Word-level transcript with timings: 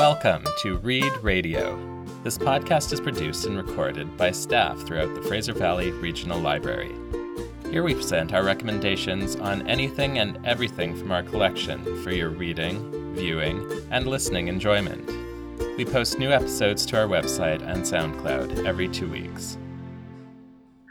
Welcome 0.00 0.46
to 0.62 0.78
Read 0.78 1.12
Radio. 1.18 1.78
This 2.24 2.38
podcast 2.38 2.90
is 2.90 3.02
produced 3.02 3.44
and 3.44 3.54
recorded 3.54 4.16
by 4.16 4.30
staff 4.30 4.80
throughout 4.80 5.14
the 5.14 5.20
Fraser 5.20 5.52
Valley 5.52 5.90
Regional 5.90 6.40
Library. 6.40 6.94
Here 7.70 7.82
we 7.82 7.94
present 7.94 8.32
our 8.32 8.42
recommendations 8.42 9.36
on 9.36 9.68
anything 9.68 10.18
and 10.18 10.38
everything 10.46 10.96
from 10.96 11.12
our 11.12 11.22
collection 11.22 12.02
for 12.02 12.12
your 12.12 12.30
reading, 12.30 13.14
viewing, 13.14 13.70
and 13.90 14.06
listening 14.06 14.48
enjoyment. 14.48 15.06
We 15.76 15.84
post 15.84 16.18
new 16.18 16.32
episodes 16.32 16.86
to 16.86 16.98
our 16.98 17.06
website 17.06 17.60
and 17.60 17.82
SoundCloud 17.82 18.64
every 18.64 18.88
two 18.88 19.10
weeks. 19.10 19.58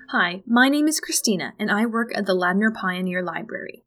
Hi, 0.10 0.44
my 0.46 0.70
name 0.70 0.88
is 0.88 1.00
Christina, 1.00 1.56
and 1.58 1.72
I 1.72 1.88
work 1.88 2.12
at 2.14 2.28
the 2.28 2.36
Ladner 2.36 2.72
Pioneer 2.72 3.24
Library. 3.24 3.84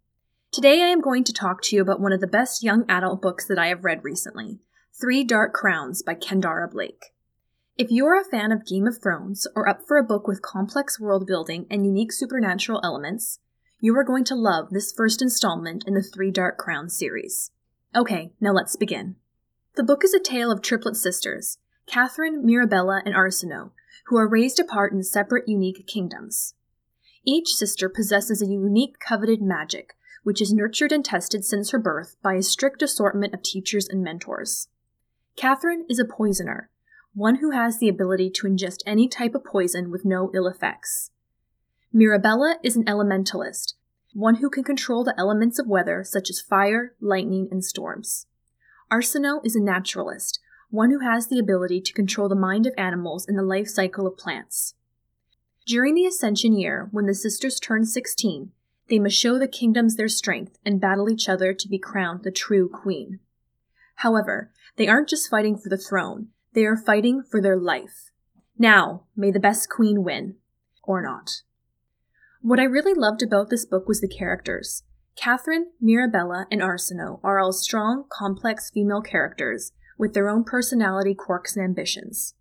Today 0.50 0.82
I 0.82 0.88
am 0.88 1.00
going 1.00 1.22
to 1.22 1.32
talk 1.32 1.62
to 1.62 1.76
you 1.76 1.82
about 1.82 2.00
one 2.00 2.12
of 2.12 2.20
the 2.20 2.26
best 2.26 2.64
young 2.64 2.84
adult 2.88 3.22
books 3.22 3.46
that 3.46 3.60
I 3.60 3.68
have 3.68 3.84
read 3.84 4.02
recently 4.02 4.58
Three 5.00 5.24
Dark 5.24 5.54
Crowns 5.54 6.02
by 6.02 6.14
Kendare 6.14 6.70
Blake. 6.70 7.14
If 7.78 7.90
you're 7.90 8.20
a 8.20 8.24
fan 8.24 8.52
of 8.52 8.66
Game 8.66 8.86
of 8.86 9.02
Thrones 9.02 9.46
or 9.56 9.66
up 9.66 9.80
for 9.88 9.96
a 9.96 10.04
book 10.04 10.28
with 10.28 10.42
complex 10.42 11.00
world 11.00 11.26
building 11.26 11.66
and 11.70 11.86
unique 11.86 12.12
supernatural 12.12 12.78
elements, 12.84 13.40
you 13.80 13.96
are 13.96 14.04
going 14.04 14.22
to 14.24 14.34
love 14.34 14.68
this 14.70 14.92
first 14.92 15.22
installment 15.22 15.84
in 15.86 15.94
the 15.94 16.02
Three 16.02 16.30
Dark 16.30 16.58
Crowns 16.58 16.96
series. 16.96 17.50
Okay, 17.96 18.32
now 18.38 18.52
let's 18.52 18.76
begin. 18.76 19.16
The 19.76 19.82
book 19.82 20.04
is 20.04 20.12
a 20.12 20.20
tale 20.20 20.52
of 20.52 20.60
triplet 20.60 20.96
sisters, 20.96 21.56
Katharine, 21.86 22.44
Mirabella, 22.44 23.00
and 23.06 23.14
Arsinoe, 23.14 23.70
who 24.06 24.18
are 24.18 24.28
raised 24.28 24.60
apart 24.60 24.92
in 24.92 25.02
separate 25.02 25.48
unique 25.48 25.86
kingdoms. 25.86 26.54
Each 27.24 27.48
sister 27.54 27.88
possesses 27.88 28.42
a 28.42 28.46
unique 28.46 28.98
coveted 29.00 29.40
magic, 29.40 29.96
which 30.22 30.42
is 30.42 30.52
nurtured 30.52 30.92
and 30.92 31.04
tested 31.04 31.46
since 31.46 31.70
her 31.70 31.78
birth 31.78 32.16
by 32.22 32.34
a 32.34 32.42
strict 32.42 32.82
assortment 32.82 33.32
of 33.32 33.42
teachers 33.42 33.88
and 33.88 34.04
mentors. 34.04 34.68
Katharine 35.36 35.86
is 35.88 35.98
a 35.98 36.04
poisoner, 36.04 36.70
one 37.14 37.36
who 37.36 37.50
has 37.50 37.78
the 37.78 37.88
ability 37.88 38.30
to 38.30 38.46
ingest 38.46 38.82
any 38.86 39.08
type 39.08 39.34
of 39.34 39.44
poison 39.44 39.90
with 39.90 40.04
no 40.04 40.30
ill 40.34 40.46
effects. 40.46 41.10
Mirabella 41.92 42.56
is 42.62 42.76
an 42.76 42.84
elementalist, 42.84 43.74
one 44.14 44.36
who 44.36 44.50
can 44.50 44.62
control 44.62 45.04
the 45.04 45.14
elements 45.18 45.58
of 45.58 45.66
weather 45.66 46.04
such 46.04 46.28
as 46.30 46.40
fire, 46.40 46.94
lightning, 47.00 47.48
and 47.50 47.64
storms. 47.64 48.26
Arsinoe 48.90 49.44
is 49.44 49.56
a 49.56 49.62
naturalist, 49.62 50.38
one 50.70 50.90
who 50.90 51.00
has 51.00 51.28
the 51.28 51.38
ability 51.38 51.80
to 51.80 51.92
control 51.92 52.28
the 52.28 52.34
mind 52.34 52.66
of 52.66 52.74
animals 52.76 53.26
and 53.26 53.38
the 53.38 53.42
life 53.42 53.68
cycle 53.68 54.06
of 54.06 54.18
plants. 54.18 54.74
During 55.66 55.94
the 55.94 56.06
Ascension 56.06 56.58
year, 56.58 56.88
when 56.92 57.06
the 57.06 57.14
sisters 57.14 57.58
turn 57.58 57.84
16, 57.84 58.52
they 58.88 58.98
must 58.98 59.16
show 59.16 59.38
the 59.38 59.48
kingdoms 59.48 59.96
their 59.96 60.08
strength 60.08 60.58
and 60.64 60.80
battle 60.80 61.08
each 61.08 61.28
other 61.28 61.54
to 61.54 61.68
be 61.68 61.78
crowned 61.78 62.22
the 62.22 62.30
true 62.30 62.68
queen. 62.68 63.20
However, 64.02 64.50
they 64.76 64.88
aren't 64.88 65.08
just 65.08 65.30
fighting 65.30 65.56
for 65.56 65.68
the 65.68 65.78
throne, 65.78 66.30
they 66.54 66.66
are 66.66 66.76
fighting 66.76 67.22
for 67.22 67.40
their 67.40 67.56
life. 67.56 68.10
Now, 68.58 69.04
may 69.14 69.30
the 69.30 69.38
best 69.38 69.70
queen 69.70 70.02
win. 70.02 70.34
Or 70.82 71.00
not. 71.00 71.42
What 72.40 72.58
I 72.58 72.64
really 72.64 72.94
loved 72.94 73.22
about 73.22 73.48
this 73.48 73.64
book 73.64 73.86
was 73.86 74.00
the 74.00 74.08
characters. 74.08 74.82
Katharine, 75.14 75.68
Mirabella, 75.80 76.46
and 76.50 76.60
Arsinoe 76.60 77.20
are 77.22 77.38
all 77.38 77.52
strong, 77.52 78.04
complex 78.10 78.70
female 78.70 79.02
characters 79.02 79.70
with 79.96 80.14
their 80.14 80.28
own 80.28 80.42
personality, 80.42 81.14
quirks, 81.14 81.54
and 81.54 81.64
ambitions. 81.64 82.34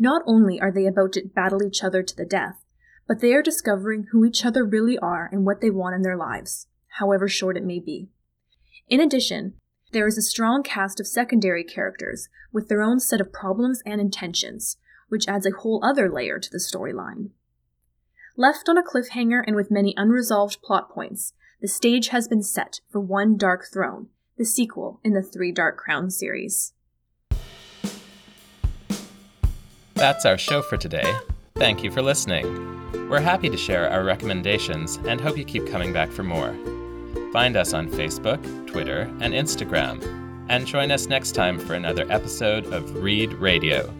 Not 0.00 0.22
only 0.26 0.60
are 0.60 0.72
they 0.72 0.86
about 0.86 1.12
to 1.12 1.28
battle 1.32 1.62
each 1.62 1.84
other 1.84 2.02
to 2.02 2.16
the 2.16 2.24
death, 2.24 2.64
but 3.06 3.20
they 3.20 3.32
are 3.34 3.42
discovering 3.42 4.08
who 4.10 4.24
each 4.24 4.44
other 4.44 4.64
really 4.64 4.98
are 4.98 5.28
and 5.30 5.46
what 5.46 5.60
they 5.60 5.70
want 5.70 5.94
in 5.94 6.02
their 6.02 6.16
lives, 6.16 6.66
however 6.98 7.28
short 7.28 7.56
it 7.56 7.64
may 7.64 7.78
be. 7.78 8.08
In 8.88 8.98
addition, 8.98 9.54
there 9.92 10.06
is 10.06 10.16
a 10.16 10.22
strong 10.22 10.62
cast 10.62 11.00
of 11.00 11.06
secondary 11.06 11.62
characters 11.62 12.28
with 12.50 12.68
their 12.68 12.82
own 12.82 12.98
set 12.98 13.20
of 13.20 13.32
problems 13.32 13.82
and 13.84 14.00
intentions, 14.00 14.78
which 15.08 15.28
adds 15.28 15.46
a 15.46 15.50
whole 15.50 15.84
other 15.84 16.10
layer 16.10 16.38
to 16.38 16.50
the 16.50 16.58
storyline. 16.58 17.30
Left 18.36 18.68
on 18.68 18.78
a 18.78 18.82
cliffhanger 18.82 19.42
and 19.46 19.54
with 19.54 19.70
many 19.70 19.92
unresolved 19.96 20.62
plot 20.62 20.90
points, 20.90 21.34
the 21.60 21.68
stage 21.68 22.08
has 22.08 22.26
been 22.26 22.42
set 22.42 22.80
for 22.90 23.00
One 23.00 23.36
Dark 23.36 23.66
Throne, 23.70 24.08
the 24.38 24.46
sequel 24.46 24.98
in 25.04 25.12
the 25.12 25.22
Three 25.22 25.52
Dark 25.52 25.76
Crowns 25.76 26.18
series. 26.18 26.72
That's 29.94 30.24
our 30.24 30.38
show 30.38 30.62
for 30.62 30.78
today. 30.78 31.14
Thank 31.54 31.84
you 31.84 31.90
for 31.90 32.00
listening. 32.00 32.46
We're 33.10 33.20
happy 33.20 33.50
to 33.50 33.56
share 33.58 33.90
our 33.90 34.02
recommendations 34.02 34.98
and 35.06 35.20
hope 35.20 35.36
you 35.36 35.44
keep 35.44 35.66
coming 35.66 35.92
back 35.92 36.10
for 36.10 36.22
more. 36.22 36.56
Find 37.32 37.56
us 37.56 37.72
on 37.72 37.88
Facebook, 37.88 38.66
Twitter, 38.66 39.10
and 39.20 39.32
Instagram. 39.32 40.02
And 40.48 40.66
join 40.66 40.90
us 40.90 41.06
next 41.06 41.32
time 41.32 41.58
for 41.58 41.74
another 41.74 42.04
episode 42.10 42.66
of 42.66 43.02
Read 43.02 43.32
Radio. 43.34 43.92